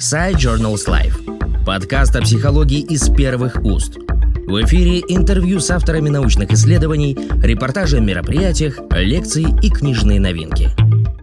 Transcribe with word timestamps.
Side 0.00 0.36
Journals 0.36 0.88
Life. 0.88 1.64
Подкаст 1.66 2.16
о 2.16 2.22
психологии 2.22 2.80
из 2.80 3.10
первых 3.10 3.62
уст. 3.62 3.98
В 3.98 4.64
эфире 4.64 5.00
интервью 5.00 5.60
с 5.60 5.70
авторами 5.70 6.08
научных 6.08 6.50
исследований, 6.52 7.18
репортажи 7.42 7.98
о 7.98 8.00
мероприятиях, 8.00 8.80
лекции 8.92 9.44
и 9.62 9.68
книжные 9.68 10.18
новинки. 10.18 10.70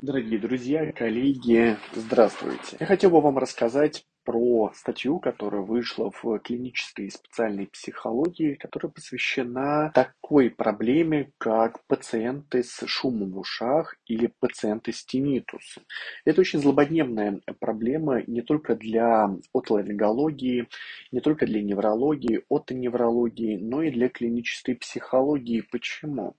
Дорогие 0.04 0.38
друзья, 0.38 0.92
коллеги, 0.92 1.76
здравствуйте. 1.96 2.78
Я 2.79 2.86
хотел 2.86 3.10
бы 3.10 3.20
вам 3.20 3.40
рассказать 3.40 4.05
про 4.23 4.36
статью, 4.74 5.20
которая 5.20 5.62
вышла 5.62 6.12
в 6.12 6.39
клинической 6.39 7.06
и 7.06 7.10
специальной 7.10 7.68
психологии, 7.68 8.56
которая 8.56 8.92
посвящена 8.92 9.92
такой 9.94 10.50
проблеме, 10.50 11.32
как 11.38 11.86
пациенты 11.88 12.64
с 12.64 12.86
шумом 12.88 13.32
в 13.32 13.39
ушах 13.39 13.96
или 14.06 14.32
пациенты 14.39 14.92
с 14.92 15.06
тинитусом. 15.06 15.84
Это 16.25 16.42
очень 16.42 16.60
злободневная 16.60 17.42
проблема 17.60 18.24
не 18.28 18.42
только 18.42 18.75
для 18.75 19.30
отоларингологии, 19.54 20.68
не 21.12 21.20
только 21.20 21.46
для 21.46 21.62
неврологии, 21.62 22.43
отоневрологии, 22.50 23.57
но 23.57 23.82
и 23.82 23.92
для 23.92 24.10
клинической 24.10 24.76
психологии. 24.76 25.62
Почему? 25.62 26.36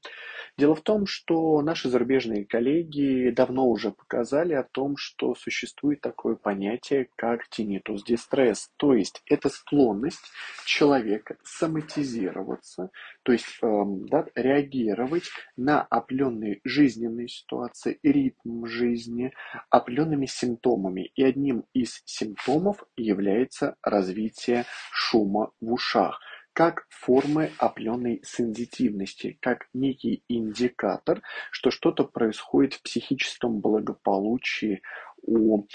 Дело 0.59 0.75
в 0.75 0.81
том, 0.81 1.07
что 1.07 1.63
наши 1.63 1.89
зарубежные 1.89 2.45
коллеги 2.45 3.31
давно 3.31 3.69
уже 3.69 3.93
показали 3.93 4.55
о 4.55 4.65
том, 4.65 4.97
что 4.97 5.37
существует 5.37 6.01
такое 6.01 6.35
понятие, 6.35 7.11
как 7.15 7.49
тинитус 7.49 8.03
дистресс, 8.03 8.69
то 8.77 8.93
есть 8.93 9.23
это 9.27 9.51
склонность 9.51 10.33
человека 10.67 11.37
соматизироваться, 11.45 12.91
то 13.23 13.31
есть 13.31 13.47
эм, 13.63 14.09
да, 14.09 14.27
реагировать 14.35 15.31
на 15.57 15.83
определенные 15.83 16.61
жизненные 16.65 17.29
ситуации, 17.29 18.01
ритм 18.03 18.67
жизни, 18.67 19.33
определенными 19.71 20.27
симптомами. 20.27 21.13
И 21.15 21.23
одним 21.23 21.67
из 21.73 22.03
симптомов 22.05 22.83
является 22.97 23.77
развитие 23.81 24.65
шума 24.91 25.53
в 25.61 25.73
ушах 25.73 26.21
как 26.59 26.89
формы 26.91 27.53
определенной 27.59 28.21
сензитивности, 28.25 29.39
как 29.41 29.69
некий 29.75 30.25
индикатор, 30.27 31.23
что 31.53 31.71
что-то 31.71 32.03
происходит 32.03 32.75
в 32.75 32.83
психическом 32.83 33.61
благополучии 33.61 34.83
у 35.23 35.67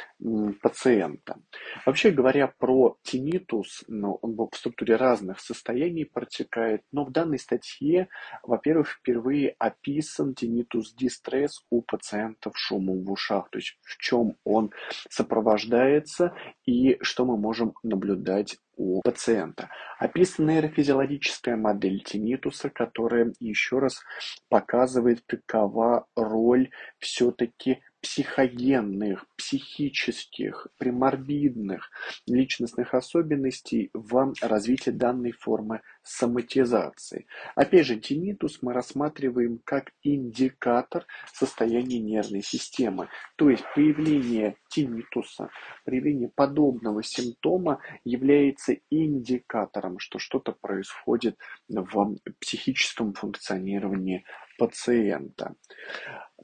пациента. 0.62 1.40
Вообще 1.86 2.12
говоря 2.12 2.48
про 2.58 2.98
тинитус, 3.04 3.86
ну, 3.88 4.20
он 4.22 4.36
в 4.36 4.50
структуре 4.58 4.98
разных 4.98 5.40
состояний 5.40 6.06
протекает, 6.06 6.82
но 6.92 7.06
в 7.06 7.12
данной 7.12 7.40
статье, 7.40 8.10
во-первых, 8.42 8.90
впервые 8.90 9.56
описан 9.60 10.34
тинитус 10.34 10.94
дистресс 10.94 11.64
у 11.70 11.82
пациентов 11.82 12.58
шумом 12.58 13.06
в 13.06 13.12
ушах, 13.12 13.50
то 13.50 13.60
есть 13.60 13.78
в 13.84 13.98
чем 14.00 14.36
он 14.44 14.72
сопровождается 15.10 16.36
и 16.66 16.98
что 17.02 17.26
мы 17.26 17.38
можем 17.38 17.74
наблюдать 17.84 18.58
у 18.76 19.02
пациента. 19.02 19.70
Описана 20.00 20.52
нейрофизиологическая 20.52 21.56
модель 21.56 22.04
тинитуса, 22.04 22.70
которая 22.70 23.34
еще 23.40 23.80
раз 23.80 24.02
показывает, 24.50 25.24
какова 25.26 26.08
роль 26.16 26.70
все-таки 27.00 27.82
психогенных, 28.02 29.26
психических, 29.38 30.68
приморбидных 30.78 31.90
личностных 32.28 32.94
особенностей 32.94 33.90
в 33.94 34.34
развитии 34.42 34.92
данной 34.92 35.32
формы 35.32 35.82
соматизации. 36.04 37.26
Опять 37.56 37.86
же, 37.86 37.96
тинитус 37.98 38.60
мы 38.62 38.74
рассматриваем 38.74 39.60
как 39.64 39.92
индикатор 40.04 41.06
состояния 41.32 42.00
нервной 42.00 42.44
системы. 42.44 43.10
То 43.36 43.50
есть 43.50 43.64
появление 43.74 44.58
тинитуса, 44.70 45.50
проявление 45.86 46.30
подобного 46.30 47.04
симптома 47.04 47.80
является 48.04 48.76
индикатором, 48.90 50.00
что 50.00 50.20
что-то 50.20 50.52
происходит 50.52 51.38
в 51.68 52.18
психическом 52.40 53.14
функционировании 53.14 54.26
пациента. 54.58 55.56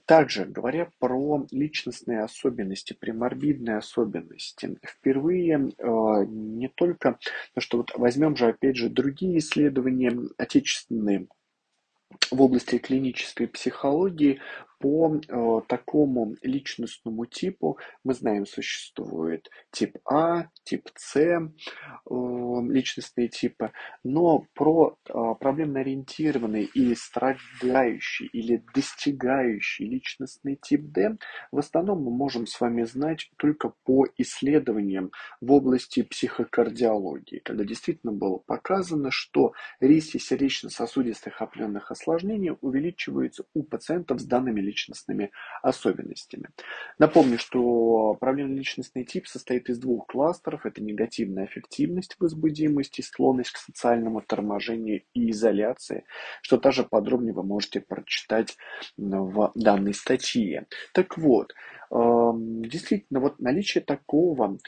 Также, 0.10 0.46
говоря 0.46 0.90
про 0.98 1.46
личностные 1.52 2.24
особенности, 2.24 2.94
приморбидные 2.94 3.78
особенности, 3.78 4.76
впервые 4.84 5.70
э, 5.78 6.26
не 6.28 6.68
только, 6.68 7.20
ну 7.54 7.62
что 7.62 7.78
вот 7.78 7.92
возьмем 7.96 8.36
же 8.36 8.48
опять 8.48 8.76
же 8.76 8.90
другие 8.90 9.38
исследования 9.38 10.18
отечественные 10.40 11.28
в 12.32 12.42
области 12.42 12.80
клинической 12.80 13.48
психологии 13.48 14.42
по 14.80 15.16
э, 15.16 15.62
такому 15.68 16.36
личностному 16.42 17.26
типу. 17.26 17.78
Мы 18.04 18.14
знаем, 18.14 18.46
существует 18.46 19.50
тип 19.72 19.98
А, 20.06 20.48
тип 20.64 20.90
С, 20.96 21.18
э, 21.18 21.40
личностные 22.10 23.28
типы, 23.28 23.72
но 24.04 24.46
про 24.54 24.98
э, 25.08 25.14
проблемно-ориентированный 25.40 26.64
и 26.64 26.96
страдающий 26.96 28.28
или 28.28 28.64
достигающий 28.74 29.86
личностный 29.86 30.58
тип 30.62 30.82
Д 30.92 31.18
в 31.52 31.58
основном 31.58 32.04
мы 32.04 32.12
можем 32.12 32.48
с 32.48 32.60
вами 32.60 32.84
знать 32.84 33.30
только 33.38 33.74
по 33.84 34.06
исследованиям 34.18 35.12
в 35.42 35.52
области 35.52 36.04
психокардиологии, 36.04 37.42
когда 37.44 37.64
действительно 37.64 38.14
было 38.14 38.38
показано, 38.38 39.12
что 39.12 39.54
риски 39.80 40.18
сердечно-сосудистых 40.18 41.42
определенных 41.42 41.92
осложнений 41.92 42.58
увеличиваются 42.62 43.44
у 43.54 43.64
пациентов 43.64 44.20
с 44.20 44.26
данными 44.26 44.62
личностными 44.70 45.32
особенностями. 45.62 46.50
Напомню, 46.98 47.38
что 47.38 48.16
проблемный 48.20 48.58
личностный 48.58 49.04
тип 49.04 49.28
состоит 49.28 49.70
из 49.70 49.80
двух 49.80 50.08
кластеров. 50.08 50.66
Это 50.66 50.82
негативная 50.82 51.46
аффективность, 51.46 52.16
возбудимость 52.20 53.00
и 53.00 53.02
склонность 53.02 53.52
к 53.52 53.58
социальному 53.58 54.22
торможению 54.22 55.02
и 55.14 55.32
изоляции, 55.32 56.06
что 56.42 56.58
также 56.58 56.84
подробнее 56.84 57.34
вы 57.34 57.44
можете 57.44 57.82
прочитать 57.82 58.58
в 58.98 59.52
данной 59.56 59.94
статье. 59.94 60.68
Так 60.94 61.18
вот, 61.18 61.54
действительно, 61.92 63.20
вот 63.20 63.40
наличие 63.40 63.84
такого 63.84 64.60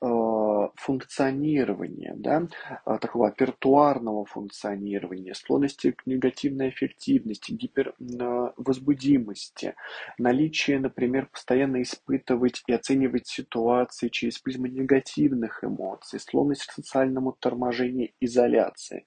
а, 0.00 0.70
функционирования, 0.76 2.14
да, 2.16 2.48
а, 2.84 2.98
такого 2.98 3.28
апертуарного 3.28 4.24
функционирования, 4.24 5.34
склонности 5.34 5.92
к 5.92 6.06
негативной 6.06 6.70
эффективности, 6.70 7.52
гипервозбудимости, 7.52 9.74
наличие, 10.18 10.80
например, 10.80 11.26
постоянно 11.26 11.82
испытывать 11.82 12.62
и 12.66 12.72
оценивать 12.72 13.26
ситуации 13.26 14.08
через 14.08 14.38
призму 14.38 14.64
негативных 14.66 15.62
эмоций, 15.64 16.18
склонность 16.18 16.64
к 16.64 16.72
социальному 16.72 17.32
торможению, 17.32 18.08
изоляции, 18.20 19.04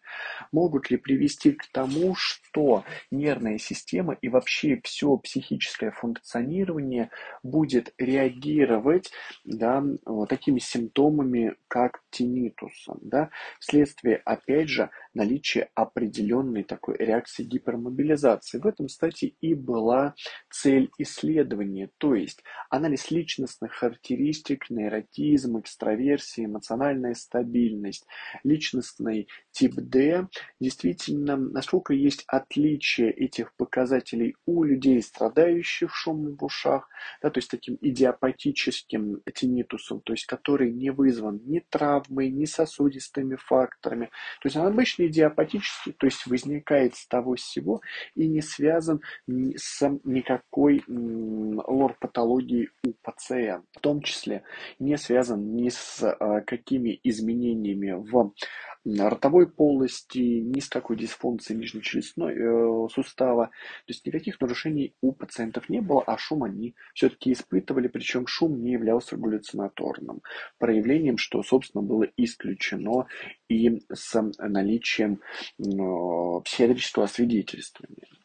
могут 0.51 0.91
ли 0.91 0.97
привести 0.97 1.53
к 1.53 1.65
тому, 1.71 2.13
что 2.15 2.83
нервная 3.09 3.57
система 3.57 4.13
и 4.13 4.29
вообще 4.29 4.79
все 4.83 5.17
психическое 5.17 5.89
функционирование 5.89 7.09
будет 7.47 7.93
реагировать 7.97 9.11
да, 9.43 9.83
вот 10.05 10.29
такими 10.29 10.59
симптомами, 10.59 11.55
как 11.67 12.01
тинитусом, 12.09 12.99
да, 13.01 13.29
вследствие, 13.59 14.21
опять 14.25 14.69
же, 14.69 14.89
наличия 15.17 15.69
определенной 15.73 16.63
такой 16.63 16.95
реакции 16.97 17.43
гипермобилизации. 17.43 18.59
В 18.59 18.67
этом, 18.67 18.85
кстати, 18.85 19.35
и 19.41 19.53
была 19.55 20.13
цель 20.49 20.89
исследования, 20.99 21.89
то 21.97 22.13
есть 22.15 22.43
анализ 22.69 23.09
личностных 23.11 23.73
характеристик, 23.73 24.69
нейротизм, 24.69 25.59
экстраверсия, 25.59 26.45
эмоциональная 26.45 27.15
стабильность, 27.15 28.05
личностный 28.43 29.27
тип 29.51 29.73
D, 29.75 30.27
действительно, 30.59 31.35
насколько 31.35 31.93
есть 31.93 32.23
отличие 32.27 33.11
этих 33.11 33.55
показателей 33.55 34.35
у 34.45 34.63
людей, 34.63 35.01
страдающих 35.01 35.93
шумом 35.95 36.37
в 36.37 36.43
ушах, 36.43 36.87
да, 37.23 37.31
то 37.31 37.39
есть 37.39 37.49
таким 37.49 37.77
идиопатическим 37.81 39.21
тинитусом, 39.33 40.01
то 40.01 40.13
есть 40.13 40.25
который 40.25 40.71
не 40.71 40.91
вызван 40.91 41.41
ни 41.45 41.59
травмой, 41.59 42.29
ни 42.29 42.45
сосудистыми 42.45 43.35
факторами. 43.35 44.05
То 44.41 44.45
есть 44.45 44.55
он 44.55 44.67
обычный 44.67 45.06
идиопатический, 45.07 45.93
то 45.93 46.05
есть 46.05 46.25
возникает 46.27 46.95
с 46.95 47.07
того 47.07 47.35
всего 47.35 47.81
и 48.15 48.27
не 48.27 48.41
связан 48.41 49.01
с 49.27 49.99
никакой 50.03 50.83
лор-патологией 50.87 52.69
у 52.85 52.93
пациента. 53.01 53.65
В 53.73 53.79
том 53.79 54.01
числе 54.01 54.43
не 54.79 54.97
связан 54.97 55.55
ни 55.55 55.69
с 55.69 56.03
а, 56.03 56.41
какими 56.41 56.99
изменениями 57.03 57.91
в 57.91 58.33
ротовой 58.85 59.47
полости, 59.47 60.17
ни 60.17 60.59
с 60.59 60.69
какой 60.69 60.97
дисфункцией 60.97 61.59
нижнечелюстного 61.59 62.29
э, 62.29 62.89
сустава. 62.89 63.47
То 63.47 63.89
есть 63.89 64.05
никаких 64.05 64.39
нарушений 64.39 64.95
у 65.01 65.11
пациентов 65.11 65.69
не 65.69 65.81
было, 65.81 66.03
а 66.03 66.17
шум 66.17 66.43
они 66.43 66.75
все-таки 66.93 67.33
испытывали, 67.33 67.87
причем 67.87 68.27
шум 68.27 68.61
не 68.61 68.71
являлся 68.73 69.17
галлюцинаторным 69.17 70.21
проявлением, 70.57 71.17
что, 71.17 71.43
собственно, 71.43 71.81
было 71.81 72.07
исключено 72.15 73.07
и 73.49 73.81
с 73.93 74.21
наличием 74.39 75.21
э, 75.59 76.41
психиатрического 76.43 77.05
освидетельствования. 77.05 78.16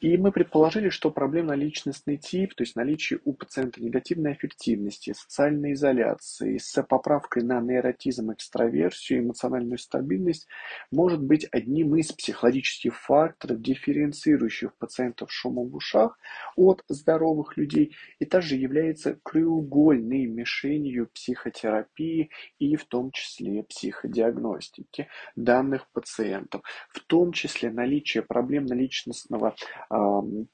И 0.00 0.16
мы 0.16 0.32
предположили, 0.32 0.88
что 0.88 1.10
проблемно-личностный 1.10 2.16
тип, 2.16 2.54
то 2.54 2.62
есть 2.62 2.76
наличие 2.76 3.20
у 3.24 3.32
пациента 3.32 3.82
негативной 3.82 4.32
аффективности, 4.32 5.12
социальной 5.12 5.72
изоляции 5.72 6.58
с 6.58 6.82
поправкой 6.82 7.42
на 7.42 7.60
нейротизм, 7.60 8.32
экстраверсию, 8.32 9.20
эмоциональную 9.20 9.78
стабильность, 9.78 10.46
может 10.90 11.22
быть 11.22 11.46
одним 11.50 11.96
из 11.96 12.12
психологических 12.12 12.96
факторов, 12.96 13.60
дифференцирующих 13.60 14.74
пациентов 14.76 15.32
шумом 15.32 15.68
в 15.68 15.76
ушах 15.76 16.18
от 16.56 16.82
здоровых 16.88 17.56
людей, 17.56 17.96
и 18.18 18.24
также 18.24 18.56
является 18.56 19.18
краеугольной 19.22 20.26
мишенью 20.26 21.08
психотерапии 21.14 22.30
и 22.58 22.76
в 22.76 22.84
том 22.84 23.10
числе 23.12 23.62
психодиагностики 23.62 25.08
данных 25.36 25.88
пациентов, 25.92 26.62
в 26.90 27.00
том 27.00 27.32
числе 27.32 27.70
наличие 27.70 28.22
проблемно-личностного 28.22 29.51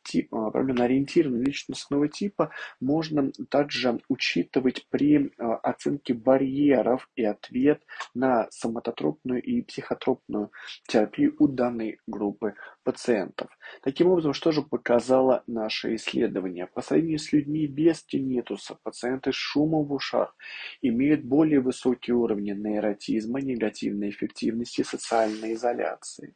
типа, 0.05 0.51
проблемно-ориентированного 0.51 1.45
личностного 1.45 2.09
типа 2.09 2.51
можно 2.81 3.31
также 3.51 4.01
учитывать 4.09 4.87
при 4.91 5.33
а, 5.39 5.57
оценке 5.57 6.15
барьеров 6.15 7.09
и 7.17 7.25
ответ 7.25 7.83
на 8.15 8.49
соматотропную 8.51 9.43
и 9.43 9.63
психотропную 9.63 10.51
терапию 10.87 11.35
у 11.39 11.49
данной 11.49 11.99
группы 12.07 12.55
пациентов. 12.89 13.51
Таким 13.83 14.09
образом, 14.09 14.33
что 14.33 14.51
же 14.51 14.63
показало 14.63 15.43
наше 15.47 15.95
исследование? 15.97 16.67
По 16.67 16.81
сравнению 16.81 17.19
с 17.19 17.35
людьми 17.35 17.67
без 17.67 18.03
тинитуса, 18.03 18.79
пациенты 18.83 19.31
с 19.31 19.35
шумом 19.35 19.85
в 19.85 19.93
ушах 19.93 20.35
имеют 20.81 21.23
более 21.23 21.61
высокие 21.61 22.17
уровни 22.17 22.53
нейротизма, 22.53 23.43
негативной 23.43 24.09
эффективности, 24.09 24.81
социальной 24.81 25.53
изоляции. 25.53 26.35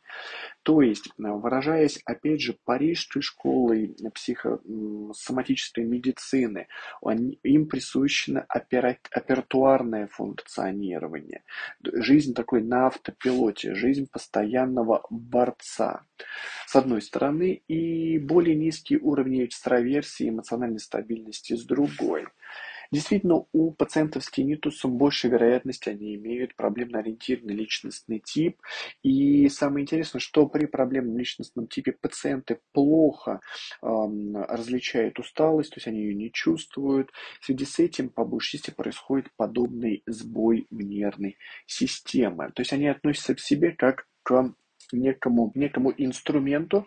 То 0.63 0.83
есть, 0.83 1.09
выражаясь, 1.17 2.03
опять 2.05 2.43
же, 2.43 2.59
Парижской 2.67 3.23
школой 3.23 3.97
психосоматической 4.15 5.85
медицины, 5.85 6.69
им 7.43 7.67
присущено 7.67 8.45
оператуарное 8.47 10.07
функционирование. 10.07 11.45
Жизнь 11.83 12.35
такой 12.35 12.63
на 12.63 12.89
автопилоте, 12.89 13.75
жизнь 13.75 14.07
постоянного 14.13 15.07
борца 15.09 16.05
с 16.67 16.77
одной 16.77 17.03
стороны, 17.03 17.63
и 17.69 18.19
более 18.19 18.57
низкие 18.57 18.99
уровни 19.01 19.45
экстраверсии 19.45 20.27
и 20.27 20.31
эмоциональной 20.31 20.81
стабильности 20.81 21.55
с 21.55 21.65
другой. 21.65 22.27
Действительно, 22.93 23.47
у 23.53 23.71
пациентов 23.71 24.23
с 24.23 24.31
тинитусом 24.31 24.99
больше 24.99 25.29
вероятности 25.29 25.89
они 25.89 26.15
имеют 26.15 26.55
проблемно-ориентированный 26.57 27.55
личностный 27.55 28.19
тип. 28.19 28.61
И 29.03 29.49
самое 29.49 29.85
интересное, 29.85 30.21
что 30.21 30.47
при 30.47 30.67
проблемном 30.67 31.17
личностном 31.17 31.69
типе 31.69 31.93
пациенты 31.93 32.61
плохо 32.73 33.41
э, 33.81 33.87
различают 33.87 35.19
усталость, 35.19 35.71
то 35.71 35.79
есть 35.79 35.87
они 35.87 36.01
ее 36.01 36.15
не 36.15 36.31
чувствуют. 36.31 37.11
В 37.41 37.47
связи 37.47 37.65
с 37.65 37.79
этим 37.79 38.11
по 38.11 38.27
большей 38.27 38.59
части 38.59 38.71
происходит 38.71 39.29
подобный 39.39 40.03
сбой 40.07 40.67
нервной 40.71 41.39
системы. 41.67 42.53
То 42.55 42.61
есть 42.61 42.75
они 42.75 42.89
относятся 42.89 43.35
к 43.35 43.41
себе 43.41 43.73
как 43.73 44.07
к 44.23 44.55
некому, 44.93 45.53
некому 45.55 45.93
инструменту, 45.97 46.87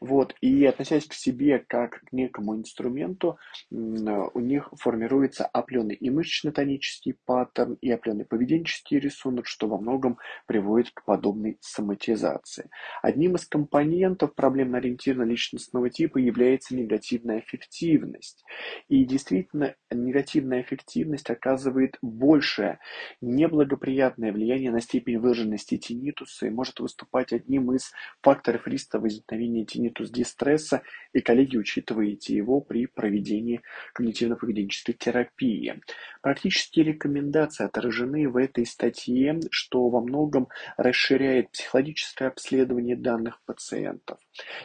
вот, 0.00 0.34
и 0.40 0.64
относясь 0.64 1.06
к 1.06 1.12
себе 1.12 1.58
как 1.58 2.00
к 2.00 2.12
некому 2.12 2.56
инструменту, 2.56 3.38
у 3.70 4.40
них 4.40 4.68
формируется 4.78 5.46
определенный 5.46 5.94
и 5.94 6.10
мышечно-тонический 6.10 7.16
паттерн, 7.24 7.78
и 7.80 7.90
определенный 7.90 8.24
поведенческий 8.24 8.98
рисунок, 8.98 9.46
что 9.46 9.68
во 9.68 9.78
многом 9.78 10.18
приводит 10.46 10.90
к 10.92 11.04
подобной 11.04 11.58
соматизации. 11.60 12.70
Одним 13.02 13.36
из 13.36 13.46
компонентов 13.46 14.34
проблемно-ориентированного 14.34 15.28
личностного 15.28 15.90
типа 15.90 16.18
является 16.18 16.74
негативная 16.76 17.40
эффективность. 17.40 18.44
И 18.88 19.04
действительно, 19.04 19.74
негативная 19.90 20.62
эффективность 20.62 21.30
оказывает 21.30 21.96
большее 22.02 22.78
неблагоприятное 23.20 24.32
влияние 24.32 24.70
на 24.70 24.80
степень 24.80 25.18
выраженности 25.18 25.76
тинитуса 25.76 26.46
и 26.46 26.50
может 26.50 26.80
выступать 26.80 27.15
выступать 27.16 27.32
одним 27.32 27.72
из 27.72 27.92
факторов 28.22 28.66
риска 28.66 28.98
возникновения 28.98 29.64
тинитус 29.64 30.10
дистресса, 30.10 30.82
и 31.12 31.20
коллеги 31.20 31.56
учитываете 31.56 32.34
его 32.34 32.60
при 32.60 32.86
проведении 32.86 33.62
когнитивно-поведенческой 33.94 34.94
терапии. 34.94 35.80
Практические 36.22 36.86
рекомендации 36.86 37.64
отражены 37.64 38.28
в 38.28 38.36
этой 38.36 38.66
статье, 38.66 39.40
что 39.50 39.88
во 39.88 40.00
многом 40.00 40.48
расширяет 40.76 41.50
психологическое 41.50 42.28
обследование 42.28 42.96
данных 42.96 43.40
пациентов, 43.46 44.18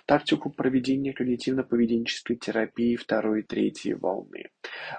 тактику 0.06 0.50
проведения 0.50 1.14
когнитивно-поведенческой 1.14 2.36
терапии 2.36 2.96
второй 2.96 3.42
и 3.42 3.44
третьей 3.44 3.94
волны. 3.94 4.50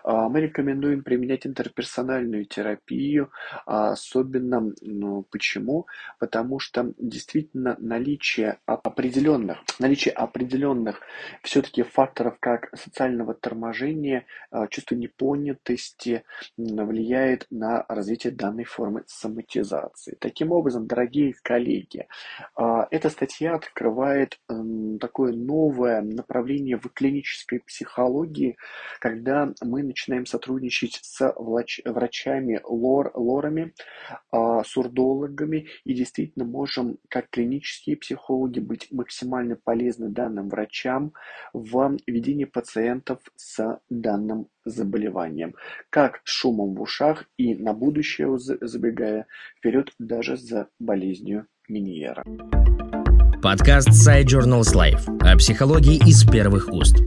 А, 0.05 0.29
мы 0.29 0.41
рекомендуем 0.41 1.03
применять 1.03 1.47
интерперсональную 1.47 2.45
терапию, 2.47 3.31
а 3.67 3.93
особенно, 3.93 4.73
ну, 4.81 5.23
почему? 5.31 5.87
Потому 6.19 6.59
что 6.59 6.93
действительно 6.99 7.77
наличие 7.79 8.59
определенных, 8.67 9.59
наличие 9.79 10.15
определенных 10.15 11.01
все-таки 11.43 11.83
факторов, 11.83 12.37
как 12.41 12.77
социального 12.77 13.35
торможения, 13.35 14.27
а, 14.51 14.67
чувство 14.69 14.95
непонятости 14.95 16.25
влияет 16.57 17.47
на 17.51 17.85
развитие 17.89 18.33
данной 18.33 18.65
формы 18.65 19.05
соматизации. 19.07 20.17
Таким 20.21 20.53
образом, 20.53 20.87
дорогие 20.87 21.35
коллеги, 21.43 22.07
эта 22.57 23.09
статья 23.09 23.55
открывает 23.55 24.39
такое 25.01 25.33
новое 25.33 26.03
направление 26.03 26.79
в 26.79 26.89
клинической 26.89 27.61
психологии, 27.61 28.57
когда 29.01 29.53
мы 29.63 29.83
начинаем 29.83 30.27
сотрудничать 30.27 30.99
с 31.03 31.33
врачами, 31.85 32.61
лор, 32.65 33.13
лорами, 33.15 33.75
а, 34.31 34.63
сурдологами 34.65 35.69
и 35.85 35.95
действительно 35.95 36.45
можем, 36.45 36.99
как 37.09 37.31
клинические 37.31 37.97
психологи, 37.97 38.61
быть 38.61 38.91
максимально 38.91 39.57
полезны 39.57 40.09
данным 40.09 40.49
врачам 40.49 41.13
в 41.53 41.97
ведении 42.07 42.45
пациентов 42.45 43.21
с 43.37 43.81
данным 43.89 44.49
заболеванием, 44.65 45.55
как 45.91 46.21
с 46.25 46.31
шумом 46.31 46.75
в 46.75 46.83
ушах 46.83 47.25
и 47.37 47.55
на 47.55 47.73
будущее 47.73 48.39
забегая 48.39 49.27
вперед 49.59 49.93
даже 49.99 50.37
за 50.37 50.69
болезнью 50.79 51.47
Миньера. 51.69 52.25
Подкаст 53.43 53.89
Side 53.89 54.27
Journals 54.27 54.73
Life 54.73 55.19
о 55.19 55.37
психологии 55.37 55.97
из 56.09 56.23
первых 56.25 56.73
уст. 56.73 56.99